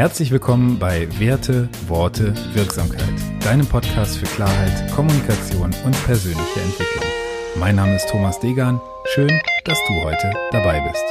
[0.00, 3.04] Herzlich willkommen bei Werte, Worte, Wirksamkeit,
[3.44, 7.04] deinem Podcast für Klarheit, Kommunikation und persönliche Entwicklung.
[7.56, 8.80] Mein Name ist Thomas Degan.
[9.12, 9.28] Schön,
[9.66, 11.04] dass du heute dabei bist.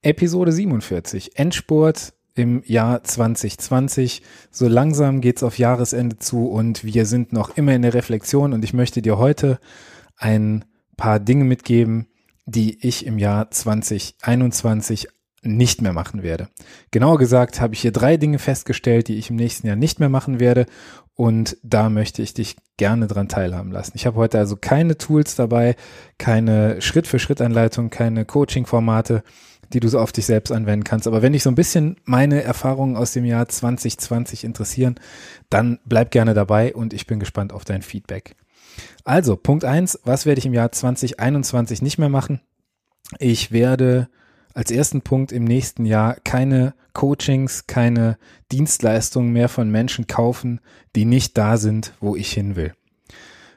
[0.00, 4.22] Episode 47, Endspurt im Jahr 2020.
[4.50, 8.64] So langsam geht's auf Jahresende zu und wir sind noch immer in der Reflexion und
[8.64, 9.58] ich möchte dir heute
[10.16, 10.64] ein
[10.96, 12.06] paar Dinge mitgeben,
[12.46, 15.08] die ich im Jahr 2021
[15.42, 16.48] nicht mehr machen werde.
[16.90, 20.10] Genauer gesagt habe ich hier drei Dinge festgestellt, die ich im nächsten Jahr nicht mehr
[20.10, 20.66] machen werde
[21.14, 23.92] und da möchte ich dich gerne dran teilhaben lassen.
[23.94, 25.76] Ich habe heute also keine Tools dabei,
[26.18, 29.22] keine Schritt-für-Schritt-Anleitung, keine Coaching-Formate,
[29.72, 31.06] die du so auf dich selbst anwenden kannst.
[31.06, 34.96] Aber wenn dich so ein bisschen meine Erfahrungen aus dem Jahr 2020 interessieren,
[35.48, 38.36] dann bleib gerne dabei und ich bin gespannt auf dein Feedback.
[39.04, 42.40] Also, Punkt eins: was werde ich im Jahr 2021 nicht mehr machen?
[43.18, 44.08] Ich werde
[44.54, 48.18] als ersten Punkt im nächsten Jahr keine Coachings, keine
[48.50, 50.60] Dienstleistungen mehr von Menschen kaufen,
[50.96, 52.72] die nicht da sind, wo ich hin will.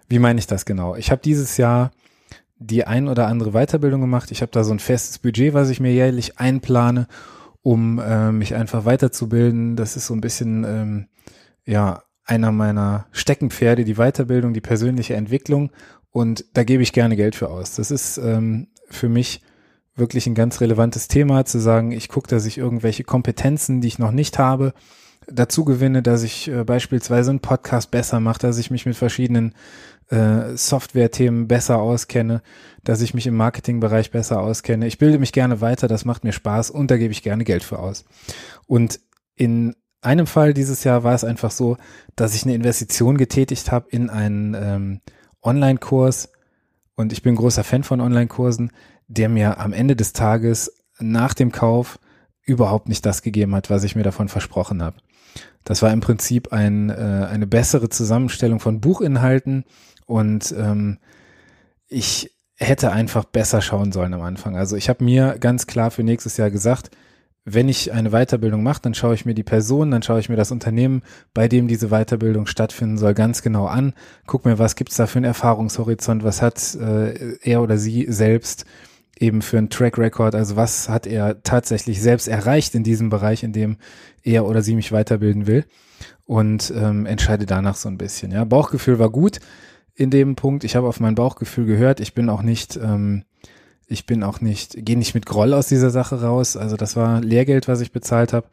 [0.08, 0.96] Wie meine ich das genau?
[0.96, 1.92] Ich habe dieses Jahr
[2.66, 4.32] die ein oder andere Weiterbildung gemacht.
[4.32, 7.08] Ich habe da so ein festes Budget, was ich mir jährlich einplane,
[7.62, 9.76] um äh, mich einfach weiterzubilden.
[9.76, 11.08] Das ist so ein bisschen ähm,
[11.66, 15.72] ja einer meiner Steckenpferde, die Weiterbildung, die persönliche Entwicklung.
[16.12, 17.76] Und da gebe ich gerne Geld für aus.
[17.76, 19.42] Das ist ähm, für mich
[19.96, 24.00] wirklich ein ganz relevantes Thema, zu sagen, ich gucke, dass ich irgendwelche Kompetenzen, die ich
[24.00, 24.74] noch nicht habe,
[25.28, 29.54] dazu gewinne, dass ich äh, beispielsweise einen Podcast besser mache, dass ich mich mit verschiedenen
[30.10, 32.42] äh, Software-Themen besser auskenne,
[32.84, 34.88] dass ich mich im Marketingbereich besser auskenne.
[34.88, 37.64] Ich bilde mich gerne weiter, das macht mir Spaß und da gebe ich gerne Geld
[37.64, 38.06] für aus.
[38.68, 39.00] Und
[39.36, 41.78] in einem Fall dieses Jahr war es einfach so,
[42.16, 45.02] dass ich eine Investition getätigt habe in einen ähm,
[45.42, 46.30] Online-Kurs
[46.96, 48.72] und ich bin großer Fan von Online-Kursen,
[49.08, 52.00] der mir am Ende des Tages nach dem Kauf
[52.44, 54.98] überhaupt nicht das gegeben hat, was ich mir davon versprochen habe.
[55.64, 56.94] Das war im Prinzip ein, äh,
[57.30, 59.64] eine bessere Zusammenstellung von Buchinhalten
[60.06, 61.00] und ähm,
[61.88, 64.58] ich hätte einfach besser schauen sollen am Anfang.
[64.58, 66.92] Also ich habe mir ganz klar für nächstes Jahr gesagt,
[67.46, 70.38] wenn ich eine Weiterbildung mache, dann schaue ich mir die Person, dann schaue ich mir
[70.38, 71.02] das Unternehmen,
[71.34, 73.94] bei dem diese Weiterbildung stattfinden soll, ganz genau an.
[74.28, 78.66] Guck mir, was gibt's da für einen Erfahrungshorizont, was hat äh, er oder sie selbst
[79.20, 83.44] eben für einen Track Record, also was hat er tatsächlich selbst erreicht in diesem Bereich,
[83.44, 83.78] in dem
[84.24, 85.66] er oder sie mich weiterbilden will
[86.26, 88.32] und ähm, entscheide danach so ein bisschen.
[88.32, 89.40] Ja, Bauchgefühl war gut
[89.94, 90.64] in dem Punkt.
[90.64, 92.00] Ich habe auf mein Bauchgefühl gehört.
[92.00, 93.24] Ich bin auch nicht, ähm,
[93.86, 96.58] ich bin auch nicht, gehe nicht mit Groll aus dieser Sache raus.
[96.58, 98.48] Also das war Lehrgeld, was ich bezahlt habe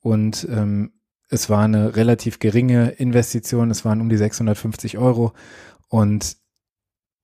[0.00, 0.92] und ähm,
[1.28, 3.70] es war eine relativ geringe Investition.
[3.70, 5.32] Es waren um die 650 Euro
[5.88, 6.36] und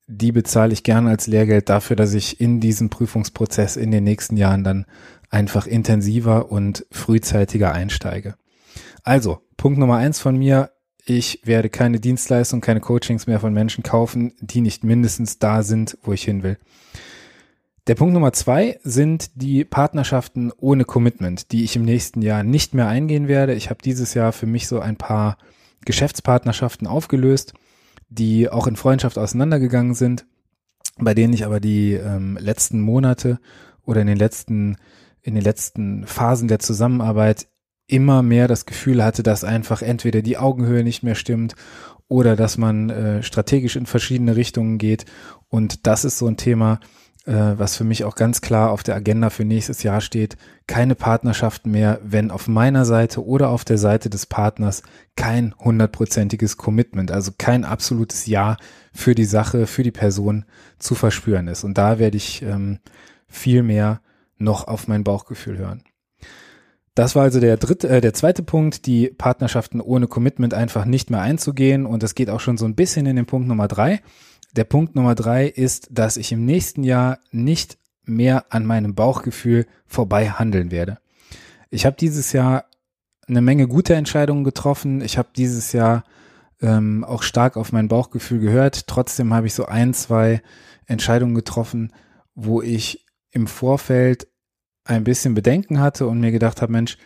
[0.07, 4.37] die bezahle ich gerne als Lehrgeld dafür, dass ich in diesen Prüfungsprozess in den nächsten
[4.37, 4.87] Jahren dann
[5.31, 8.35] einfach intensiver und frühzeitiger einsteige.
[9.03, 10.71] Also, Punkt Nummer eins von mir.
[11.05, 15.99] Ich werde keine Dienstleistung, keine Coachings mehr von Menschen kaufen, die nicht mindestens da sind,
[16.03, 16.59] wo ich hin will.
[17.89, 22.75] Der Punkt Nummer zwei sind die Partnerschaften ohne Commitment, die ich im nächsten Jahr nicht
[22.75, 23.55] mehr eingehen werde.
[23.55, 25.37] Ich habe dieses Jahr für mich so ein paar
[25.85, 27.55] Geschäftspartnerschaften aufgelöst
[28.15, 30.27] die auch in Freundschaft auseinandergegangen sind,
[30.99, 33.39] bei denen ich aber die ähm, letzten Monate
[33.85, 34.77] oder in den letzten,
[35.23, 37.49] in den letzten Phasen der Zusammenarbeit
[37.87, 41.55] immer mehr das Gefühl hatte, dass einfach entweder die Augenhöhe nicht mehr stimmt
[42.09, 45.07] oder dass man äh, strategisch in verschiedene Richtungen geht.
[45.49, 46.81] Und das ist so ein Thema,
[47.25, 51.71] was für mich auch ganz klar auf der Agenda für nächstes Jahr steht, keine Partnerschaften
[51.71, 54.83] mehr, wenn auf meiner Seite oder auf der Seite des Partners
[55.15, 58.57] kein hundertprozentiges Commitment, also kein absolutes Ja
[58.93, 60.45] für die Sache, für die Person
[60.79, 61.63] zu verspüren ist.
[61.63, 62.81] Und da werde ich ähm,
[63.29, 64.01] viel mehr
[64.39, 65.85] noch auf mein Bauchgefühl hören.
[66.95, 71.11] Das war also der dritte, äh, der zweite Punkt, die Partnerschaften ohne Commitment einfach nicht
[71.11, 71.87] mehr einzugehen.
[71.87, 74.01] Und das geht auch schon so ein bisschen in den Punkt Nummer drei.
[74.53, 79.67] Der Punkt Nummer drei ist, dass ich im nächsten Jahr nicht mehr an meinem Bauchgefühl
[79.87, 80.99] vorbei handeln werde.
[81.71, 82.67] Ich habe dieses Jahr
[83.27, 85.01] eine Menge gute Entscheidungen getroffen.
[85.01, 86.05] Ich habe dieses Jahr
[86.61, 88.87] ähm, auch stark auf mein Bauchgefühl gehört.
[88.89, 90.43] Trotzdem habe ich so ein, zwei
[90.87, 91.93] Entscheidungen getroffen,
[92.35, 94.29] wo ich im Vorfeld
[94.85, 96.99] ein bisschen Bedenken hatte und mir gedacht habe, Mensch,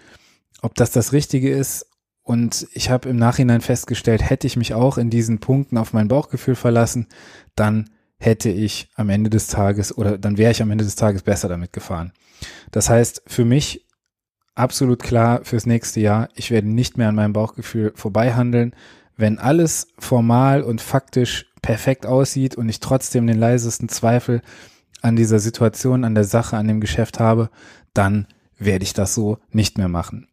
[0.62, 1.86] ob das das Richtige ist
[2.26, 6.08] und ich habe im Nachhinein festgestellt, hätte ich mich auch in diesen Punkten auf mein
[6.08, 7.06] Bauchgefühl verlassen,
[7.54, 7.88] dann
[8.18, 11.48] hätte ich am Ende des Tages oder dann wäre ich am Ende des Tages besser
[11.48, 12.12] damit gefahren.
[12.72, 13.86] Das heißt, für mich
[14.56, 18.74] absolut klar fürs nächste Jahr, ich werde nicht mehr an meinem Bauchgefühl vorbeihandeln.
[19.16, 24.42] Wenn alles formal und faktisch perfekt aussieht und ich trotzdem den leisesten Zweifel
[25.00, 27.50] an dieser Situation, an der Sache, an dem Geschäft habe,
[27.94, 28.26] dann
[28.58, 30.26] werde ich das so nicht mehr machen.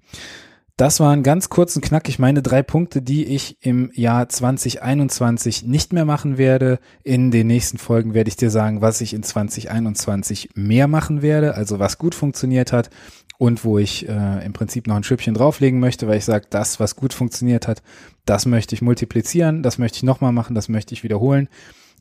[0.75, 5.94] Das waren ganz kurz und knackig meine drei Punkte, die ich im Jahr 2021 nicht
[5.94, 6.80] mehr machen werde.
[7.04, 11.54] In den nächsten Folgen werde ich dir sagen, was ich in 2021 mehr machen werde,
[11.54, 12.90] also was gut funktioniert hat
[13.38, 16.80] und wo ich äh, im Prinzip noch ein Schüppchen drauflegen möchte, weil ich sage, das,
[16.80, 17.84] was gut funktioniert hat,
[18.26, 21.50] das möchte ich multiplizieren, das möchte ich nochmal machen, das möchte ich wiederholen.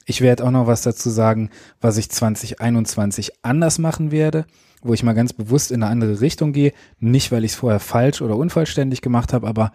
[0.05, 1.51] Ich werde auch noch was dazu sagen,
[1.81, 4.47] was ich 2021 anders machen werde
[4.83, 6.73] wo ich mal ganz bewusst in eine andere Richtung gehe.
[6.99, 9.73] Nicht, weil ich es vorher falsch oder unvollständig gemacht habe, aber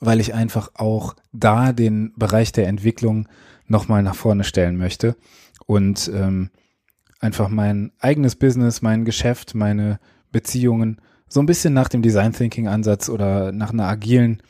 [0.00, 3.28] weil ich einfach auch da den Bereich der Entwicklung
[3.66, 5.16] nochmal nach vorne stellen möchte
[5.66, 6.50] und ähm,
[7.20, 9.98] einfach mein eigenes Business, mein Geschäft, meine
[10.30, 14.42] Beziehungen so ein bisschen nach dem Design Thinking Ansatz oder nach einer agilen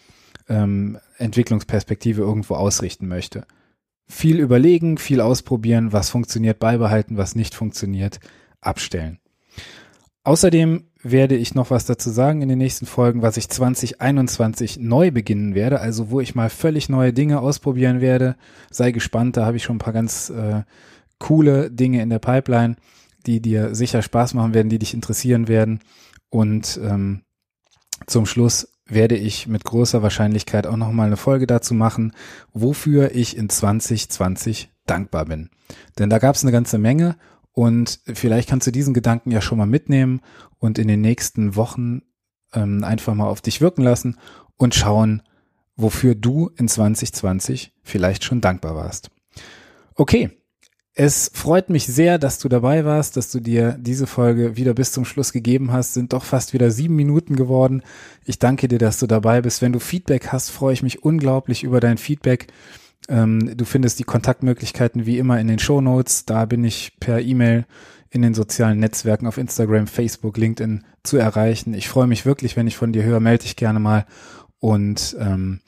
[0.49, 3.47] ähm, Entwicklungsperspektive irgendwo ausrichten möchte.
[4.07, 8.21] Viel überlegen, viel ausprobieren, was funktioniert, beibehalten, was nicht funktioniert,
[8.61, 9.19] abstellen.
[10.25, 15.11] Außerdem werde ich noch was dazu sagen in den nächsten Folgen, was ich 2021 neu
[15.11, 18.37] beginnen werde, also wo ich mal völlig neue Dinge ausprobieren werde.
[18.71, 20.63] Sei gespannt, da habe ich schon ein paar ganz äh,
[21.19, 22.77] coole Dinge in der Pipeline,
[23.27, 25.81] die dir sicher Spaß machen werden, die dich interessieren werden.
[26.31, 27.23] Und ähm,
[28.07, 32.13] zum Schluss werde ich mit großer Wahrscheinlichkeit auch nochmal eine Folge dazu machen,
[32.53, 35.51] wofür ich in 2020 dankbar bin.
[35.99, 37.17] Denn da gab es eine ganze Menge
[37.53, 40.21] und vielleicht kannst du diesen Gedanken ja schon mal mitnehmen
[40.59, 42.03] und in den nächsten Wochen
[42.53, 44.19] ähm, einfach mal auf dich wirken lassen
[44.57, 45.23] und schauen,
[45.77, 49.11] wofür du in 2020 vielleicht schon dankbar warst.
[49.95, 50.31] Okay,
[50.97, 54.93] es freut mich sehr, dass du dabei warst, dass du dir diese Folge wieder bis
[54.93, 55.95] zum Schluss gegeben hast.
[55.95, 57.83] Sind doch fast wieder sieben Minuten geworden.
[58.25, 59.61] Ich danke dir, dass du dabei bist.
[59.61, 62.47] Wenn du Feedback hast, freue ich mich unglaublich über dein Feedback.
[63.09, 66.27] Ähm, du findest die Kontaktmöglichkeiten wie immer in den Show Notes.
[66.27, 67.67] Da bin ich per E-Mail
[68.11, 71.75] in den sozialen Netzwerken auf Instagram, Facebook, LinkedIn zu erreichen.
[71.75, 74.07] Ich freue mich wirklich, wenn ich von dir höre, melde dich gerne mal.
[74.61, 75.59] Und ähm,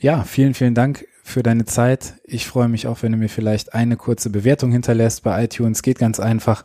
[0.00, 2.14] ja, vielen, vielen Dank für deine Zeit.
[2.22, 5.82] Ich freue mich auch, wenn du mir vielleicht eine kurze Bewertung hinterlässt bei iTunes.
[5.82, 6.64] Geht ganz einfach.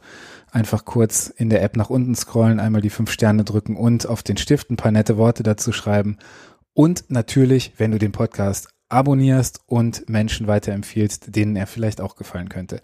[0.52, 4.22] Einfach kurz in der App nach unten scrollen, einmal die fünf Sterne drücken und auf
[4.22, 6.18] den Stift ein paar nette Worte dazu schreiben.
[6.74, 12.50] Und natürlich, wenn du den Podcast abonnierst und Menschen weiterempfiehlst, denen er vielleicht auch gefallen
[12.50, 12.82] könnte.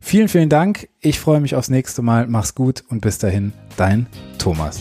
[0.00, 0.88] Vielen, vielen Dank.
[1.00, 2.28] Ich freue mich aufs nächste Mal.
[2.28, 4.06] Mach's gut und bis dahin, dein
[4.38, 4.80] Thomas.